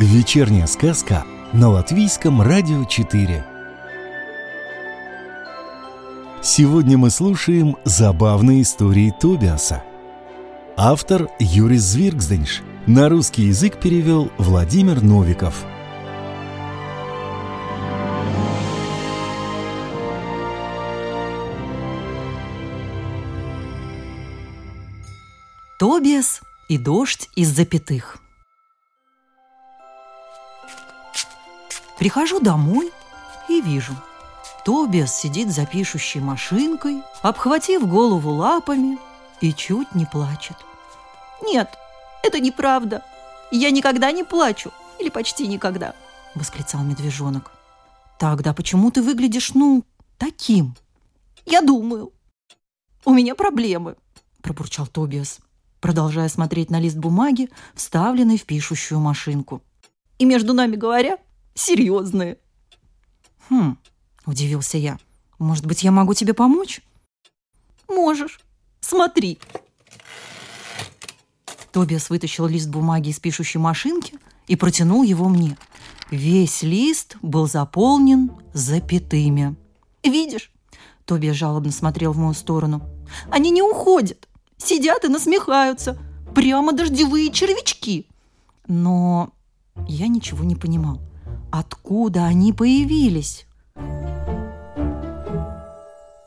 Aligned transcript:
Вечерняя 0.00 0.66
сказка 0.66 1.26
на 1.52 1.68
Латвийском 1.68 2.40
радио 2.40 2.86
4. 2.86 3.44
Сегодня 6.42 6.96
мы 6.96 7.10
слушаем 7.10 7.76
забавные 7.84 8.62
истории 8.62 9.12
Тобиаса. 9.20 9.84
Автор 10.74 11.28
Юрис 11.38 11.82
Звиргзденш. 11.82 12.62
На 12.86 13.10
русский 13.10 13.42
язык 13.42 13.78
перевел 13.78 14.32
Владимир 14.38 15.02
Новиков. 15.02 15.66
Тобиас 25.78 26.40
и 26.68 26.78
дождь 26.78 27.28
из 27.36 27.54
запятых. 27.54 28.16
Прихожу 32.00 32.40
домой 32.40 32.90
и 33.46 33.60
вижу. 33.60 33.94
Тобиас 34.64 35.14
сидит 35.14 35.52
за 35.52 35.66
пишущей 35.66 36.22
машинкой, 36.22 37.02
обхватив 37.20 37.86
голову 37.86 38.30
лапами 38.30 38.96
и 39.42 39.52
чуть 39.52 39.94
не 39.94 40.06
плачет. 40.06 40.56
«Нет, 41.42 41.68
это 42.22 42.40
неправда. 42.40 43.04
Я 43.50 43.70
никогда 43.70 44.12
не 44.12 44.24
плачу. 44.24 44.72
Или 44.98 45.10
почти 45.10 45.46
никогда»,— 45.46 45.94
восклицал 46.34 46.82
медвежонок. 46.84 47.50
«Тогда 48.18 48.54
почему 48.54 48.90
ты 48.90 49.02
выглядишь, 49.02 49.52
ну, 49.52 49.84
таким?» 50.16 50.76
«Я 51.44 51.60
думаю. 51.60 52.14
У 53.04 53.12
меня 53.12 53.34
проблемы»,— 53.34 53.96
пробурчал 54.42 54.86
Тобиас, 54.86 55.40
продолжая 55.82 56.30
смотреть 56.30 56.70
на 56.70 56.80
лист 56.80 56.96
бумаги, 56.96 57.50
вставленный 57.74 58.38
в 58.38 58.46
пишущую 58.46 59.00
машинку. 59.00 59.60
«И 60.16 60.24
между 60.24 60.54
нами 60.54 60.76
говоря, 60.76 61.18
серьезные. 61.60 62.38
Хм, 63.48 63.78
удивился 64.26 64.78
я. 64.78 64.98
Может 65.38 65.66
быть, 65.66 65.82
я 65.82 65.90
могу 65.90 66.14
тебе 66.14 66.34
помочь? 66.34 66.80
Можешь. 67.88 68.40
Смотри. 68.80 69.38
Тобиас 71.72 72.10
вытащил 72.10 72.46
лист 72.46 72.68
бумаги 72.68 73.10
из 73.10 73.20
пишущей 73.20 73.60
машинки 73.60 74.14
и 74.46 74.56
протянул 74.56 75.02
его 75.02 75.28
мне. 75.28 75.56
Весь 76.10 76.62
лист 76.62 77.16
был 77.22 77.46
заполнен 77.46 78.32
запятыми. 78.52 79.54
«Видишь?» 80.02 80.50
Тобиас 81.04 81.36
жалобно 81.36 81.70
смотрел 81.70 82.12
в 82.12 82.18
мою 82.18 82.34
сторону. 82.34 82.82
«Они 83.30 83.50
не 83.50 83.62
уходят. 83.62 84.28
Сидят 84.56 85.04
и 85.04 85.08
насмехаются. 85.08 85.98
Прямо 86.34 86.72
дождевые 86.72 87.30
червячки». 87.30 88.06
Но 88.66 89.30
я 89.88 90.08
ничего 90.08 90.44
не 90.44 90.56
понимал. 90.56 91.00
Откуда 91.52 92.24
они 92.24 92.52
появились? 92.52 93.46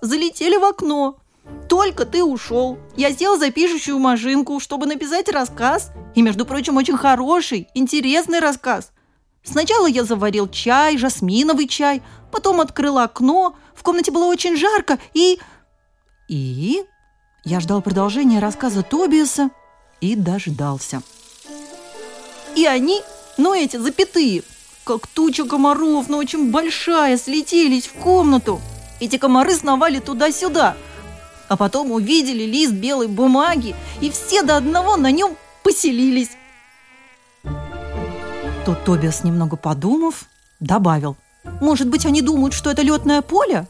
Залетели 0.00 0.56
в 0.56 0.64
окно. 0.64 1.16
Только 1.68 2.04
ты 2.04 2.22
ушел. 2.22 2.78
Я 2.96 3.12
сел 3.12 3.38
за 3.38 3.50
пишущую 3.50 3.98
машинку, 3.98 4.60
чтобы 4.60 4.86
написать 4.86 5.28
рассказ. 5.28 5.90
И, 6.14 6.22
между 6.22 6.46
прочим, 6.46 6.76
очень 6.76 6.96
хороший, 6.96 7.68
интересный 7.74 8.38
рассказ. 8.38 8.92
Сначала 9.42 9.86
я 9.86 10.04
заварил 10.04 10.48
чай, 10.48 10.98
жасминовый 10.98 11.68
чай, 11.68 12.02
потом 12.30 12.60
открыл 12.60 12.98
окно. 12.98 13.56
В 13.74 13.82
комнате 13.82 14.10
было 14.10 14.26
очень 14.26 14.56
жарко 14.56 14.98
и... 15.14 15.38
И? 16.28 16.84
Я 17.44 17.60
ждал 17.60 17.80
продолжения 17.80 18.40
рассказа 18.40 18.82
Тобиаса 18.82 19.50
и 20.00 20.14
дождался. 20.14 21.02
И 22.54 22.66
они, 22.66 23.02
ну 23.38 23.54
эти 23.54 23.76
запятые, 23.76 24.42
как 24.88 25.06
туча 25.06 25.44
комаров, 25.44 26.08
но 26.08 26.16
очень 26.16 26.50
большая, 26.50 27.18
слетелись 27.18 27.86
в 27.86 27.92
комнату. 27.92 28.58
Эти 29.00 29.18
комары 29.18 29.54
сновали 29.54 29.98
туда-сюда. 29.98 30.78
А 31.46 31.56
потом 31.58 31.90
увидели 31.90 32.44
лист 32.44 32.72
белой 32.72 33.06
бумаги, 33.06 33.76
и 34.00 34.10
все 34.10 34.42
до 34.42 34.56
одного 34.56 34.96
на 34.96 35.10
нем 35.10 35.36
поселились. 35.62 36.30
Тут 38.64 38.82
Тобиас, 38.86 39.24
немного 39.24 39.58
подумав, 39.58 40.24
добавил. 40.58 41.18
«Может 41.60 41.88
быть, 41.88 42.06
они 42.06 42.22
думают, 42.22 42.54
что 42.54 42.70
это 42.70 42.80
летное 42.80 43.20
поле?» 43.20 43.66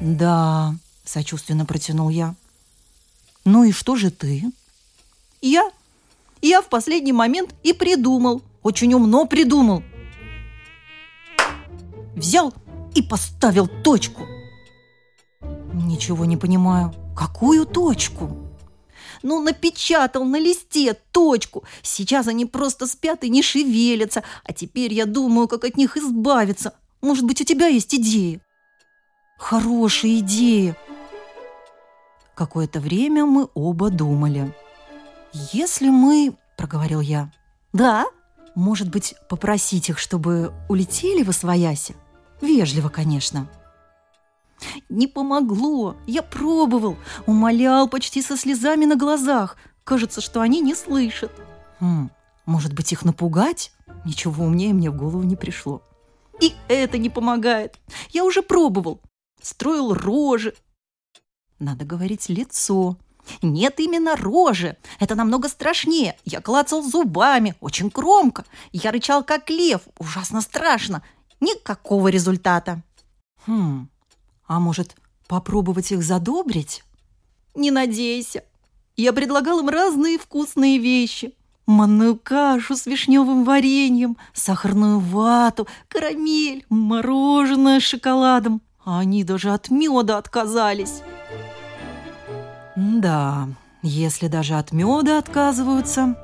«Да»,– 0.00 0.74
сочувственно 1.04 1.66
протянул 1.66 2.08
я. 2.08 2.34
«Ну 3.44 3.64
и 3.64 3.72
что 3.72 3.96
же 3.96 4.10
ты?» 4.10 4.44
«Я? 5.42 5.70
Я 6.40 6.62
в 6.62 6.68
последний 6.68 7.12
момент 7.12 7.50
и 7.62 7.74
придумал. 7.74 8.40
Очень 8.62 8.94
умно 8.94 9.26
придумал 9.26 9.82
взял 12.16 12.52
и 12.94 13.02
поставил 13.02 13.68
точку. 13.68 14.26
Ничего 15.72 16.24
не 16.24 16.36
понимаю. 16.36 16.92
Какую 17.14 17.66
точку? 17.66 18.36
Ну, 19.22 19.40
напечатал 19.40 20.24
на 20.24 20.38
листе 20.38 20.94
точку. 21.12 21.64
Сейчас 21.82 22.26
они 22.26 22.46
просто 22.46 22.86
спят 22.86 23.24
и 23.24 23.30
не 23.30 23.42
шевелятся. 23.42 24.22
А 24.44 24.52
теперь 24.52 24.92
я 24.92 25.06
думаю, 25.06 25.48
как 25.48 25.64
от 25.64 25.76
них 25.76 25.96
избавиться. 25.96 26.74
Может 27.02 27.24
быть, 27.24 27.40
у 27.40 27.44
тебя 27.44 27.66
есть 27.66 27.94
идеи? 27.94 28.40
Хорошая 29.38 30.18
идея. 30.18 30.76
Какое-то 32.34 32.80
время 32.80 33.24
мы 33.26 33.48
оба 33.54 33.90
думали. 33.90 34.54
Если 35.52 35.88
мы, 35.88 36.36
проговорил 36.56 37.00
я. 37.00 37.30
Да? 37.72 38.06
Может 38.54 38.88
быть, 38.88 39.14
попросить 39.28 39.90
их, 39.90 39.98
чтобы 39.98 40.52
улетели 40.68 41.22
в 41.22 41.28
Освояси? 41.28 41.94
Вежливо, 42.40 42.88
конечно. 42.88 43.48
Не 44.88 45.06
помогло. 45.06 45.96
Я 46.06 46.22
пробовал. 46.22 46.96
Умолял 47.26 47.88
почти 47.88 48.22
со 48.22 48.36
слезами 48.36 48.84
на 48.84 48.96
глазах. 48.96 49.56
Кажется, 49.84 50.20
что 50.20 50.40
они 50.40 50.60
не 50.60 50.74
слышат. 50.74 51.32
Хм, 51.80 52.10
может 52.46 52.72
быть, 52.72 52.92
их 52.92 53.04
напугать? 53.04 53.72
Ничего 54.04 54.44
умнее 54.44 54.72
мне 54.72 54.90
в 54.90 54.96
голову 54.96 55.22
не 55.22 55.36
пришло. 55.36 55.82
И 56.40 56.54
это 56.68 56.98
не 56.98 57.10
помогает. 57.10 57.78
Я 58.10 58.24
уже 58.24 58.42
пробовал. 58.42 59.00
Строил 59.40 59.94
рожи. 59.94 60.54
Надо 61.58 61.84
говорить 61.84 62.28
лицо. 62.28 62.96
Нет, 63.42 63.80
именно 63.80 64.16
рожи. 64.16 64.76
Это 65.00 65.14
намного 65.14 65.48
страшнее. 65.48 66.16
Я 66.24 66.40
клацал 66.40 66.82
зубами, 66.82 67.54
очень 67.60 67.88
громко. 67.88 68.44
Я 68.72 68.92
рычал, 68.92 69.24
как 69.24 69.50
лев. 69.50 69.82
Ужасно 69.98 70.40
страшно. 70.40 71.02
Никакого 71.40 72.08
результата. 72.08 72.82
Хм, 73.46 73.88
а 74.46 74.60
может, 74.60 74.96
попробовать 75.28 75.92
их 75.92 76.02
задобрить? 76.02 76.82
Не 77.54 77.70
надейся. 77.70 78.44
Я 78.96 79.12
предлагал 79.12 79.60
им 79.60 79.68
разные 79.68 80.18
вкусные 80.18 80.78
вещи. 80.78 81.34
Манную 81.66 82.16
кашу 82.16 82.76
с 82.76 82.86
вишневым 82.86 83.44
вареньем, 83.44 84.16
сахарную 84.32 85.00
вату, 85.00 85.66
карамель, 85.88 86.64
мороженое 86.68 87.80
с 87.80 87.82
шоколадом. 87.82 88.62
А 88.84 89.00
они 89.00 89.24
даже 89.24 89.52
от 89.52 89.68
меда 89.68 90.16
отказались. 90.16 91.02
Да, 92.76 93.48
если 93.82 94.28
даже 94.28 94.54
от 94.54 94.70
меда 94.70 95.18
отказываются. 95.18 96.14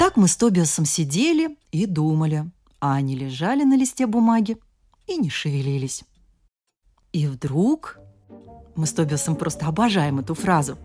Так 0.00 0.16
мы 0.16 0.26
с 0.26 0.36
Тобиасом 0.36 0.84
сидели 0.84 1.56
и 1.70 1.86
думали 1.86 2.50
а 2.80 2.94
они 2.94 3.16
лежали 3.16 3.64
на 3.64 3.76
листе 3.76 4.06
бумаги 4.06 4.56
и 5.06 5.16
не 5.16 5.30
шевелились. 5.30 6.04
И 7.12 7.26
вдруг... 7.26 7.98
Мы 8.76 8.86
с 8.86 8.92
Тобиасом 8.92 9.34
просто 9.34 9.66
обожаем 9.66 10.20
эту 10.20 10.34
фразу. 10.34 10.78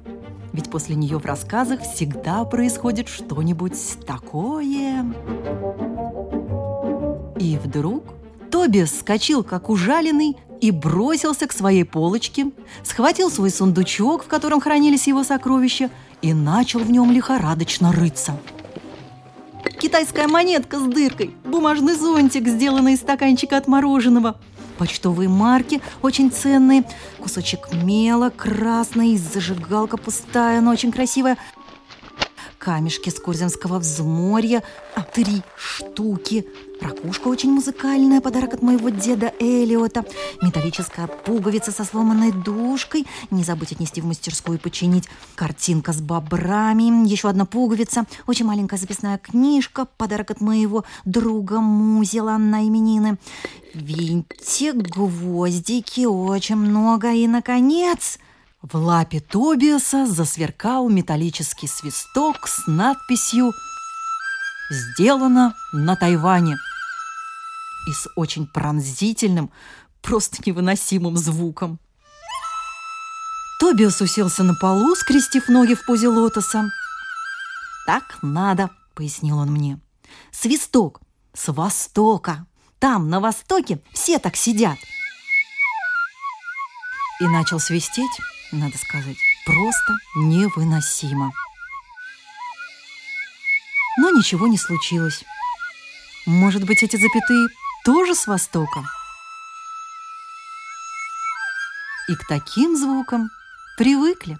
Ведь 0.52 0.72
после 0.72 0.96
нее 0.96 1.20
в 1.20 1.26
рассказах 1.26 1.82
всегда 1.82 2.44
происходит 2.44 3.08
что-нибудь 3.08 3.78
такое. 4.08 5.06
И 7.40 7.58
вдруг 7.58 8.04
Тобиас 8.50 8.92
вскочил, 8.92 9.44
как 9.44 9.70
ужаленный, 9.70 10.38
и 10.60 10.72
бросился 10.72 11.46
к 11.46 11.52
своей 11.52 11.84
полочке, 11.84 12.52
схватил 12.84 13.30
свой 13.30 13.50
сундучок, 13.50 14.24
в 14.24 14.28
котором 14.28 14.62
хранились 14.62 15.08
его 15.08 15.24
сокровища, 15.24 15.90
и 16.22 16.34
начал 16.34 16.80
в 16.80 16.90
нем 16.90 17.12
лихорадочно 17.12 17.92
рыться– 17.92 18.40
китайская 19.84 20.30
монетка 20.30 20.80
с 20.80 20.84
дыркой, 20.84 21.36
бумажный 21.44 21.96
зонтик, 21.96 22.48
сделанный 22.48 22.94
из 22.94 23.00
стаканчика 23.00 23.58
от 23.58 23.68
мороженого, 23.68 24.40
почтовые 24.78 25.28
марки 25.28 25.82
очень 26.02 26.32
ценные, 26.32 26.86
кусочек 27.20 27.68
мела 27.74 28.30
красный, 28.30 29.18
зажигалка 29.18 29.98
пустая, 29.98 30.62
но 30.62 30.72
очень 30.72 30.94
красивая, 30.94 31.38
камешки 32.64 33.10
с 33.10 33.20
Курземского 33.20 33.78
взморья, 33.80 34.64
а 34.96 35.02
три 35.02 35.42
штуки. 35.58 36.48
Ракушка 36.80 37.28
очень 37.28 37.52
музыкальная, 37.52 38.22
подарок 38.22 38.54
от 38.54 38.62
моего 38.62 38.88
деда 38.88 39.34
Элиота. 39.40 40.06
Металлическая 40.42 41.08
пуговица 41.08 41.74
со 41.74 41.84
сломанной 41.84 42.32
дужкой. 42.32 43.06
Не 43.32 43.44
забудь 43.44 43.74
отнести 43.74 44.00
в 44.00 44.06
мастерскую 44.06 44.58
и 44.58 44.62
починить. 44.62 45.10
Картинка 45.36 45.92
с 45.92 46.02
бобрами. 46.02 47.06
Еще 47.06 47.28
одна 47.28 47.46
пуговица. 47.46 48.06
Очень 48.28 48.46
маленькая 48.46 48.78
записная 48.78 49.18
книжка. 49.18 49.86
Подарок 49.98 50.32
от 50.32 50.40
моего 50.40 50.86
друга 51.04 51.60
Музела 51.60 52.38
на 52.38 52.66
именины. 52.66 53.18
Винтик, 53.74 54.76
гвоздики, 54.76 56.06
очень 56.06 56.56
много. 56.56 57.12
И, 57.12 57.28
наконец... 57.28 58.20
В 58.64 58.78
лапе 58.78 59.20
Тобиаса 59.20 60.06
засверкал 60.06 60.88
металлический 60.88 61.68
свисток 61.68 62.48
с 62.48 62.66
надписью 62.66 63.52
«Сделано 64.72 65.54
на 65.74 65.98
Тайване» 65.98 66.56
и 67.90 67.92
с 67.92 68.08
очень 68.16 68.48
пронзительным, 68.48 69.52
просто 70.02 70.38
невыносимым 70.46 71.18
звуком. 71.18 71.78
Тобиас 73.60 74.00
уселся 74.00 74.44
на 74.44 74.56
полу, 74.56 74.96
скрестив 74.96 75.50
ноги 75.50 75.74
в 75.74 75.86
позе 75.86 76.08
лотоса. 76.08 76.64
«Так 77.86 78.18
надо»,— 78.22 78.70
пояснил 78.96 79.40
он 79.40 79.52
мне. 79.52 79.78
«Свисток 80.32 81.02
с 81.34 81.52
востока. 81.52 82.48
Там, 82.80 83.10
на 83.10 83.20
востоке, 83.20 83.82
все 83.92 84.20
так 84.20 84.38
сидят». 84.38 84.78
И 87.20 87.28
начал 87.28 87.60
свистеть 87.60 88.22
надо 88.54 88.78
сказать, 88.78 89.18
просто 89.46 89.94
невыносимо. 90.16 91.32
Но 93.98 94.10
ничего 94.10 94.48
не 94.48 94.58
случилось. 94.58 95.24
Может 96.26 96.64
быть, 96.64 96.84
эти 96.84 96.96
запятые 96.96 97.48
тоже 97.84 98.16
с 98.16 98.28
Востока? 98.28 98.84
И 102.10 102.16
к 102.16 102.28
таким 102.28 102.76
звукам 102.76 103.30
привыкли. 103.78 104.38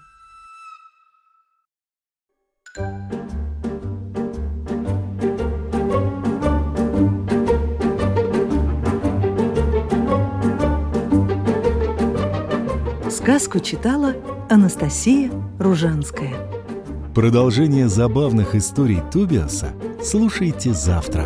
Сказку 13.24 13.58
читала 13.58 14.14
Анастасия 14.50 15.30
Ружанская. 15.58 16.34
Продолжение 17.14 17.88
забавных 17.88 18.54
историй 18.54 19.00
Тубиаса 19.10 19.72
слушайте 20.02 20.74
завтра. 20.74 21.24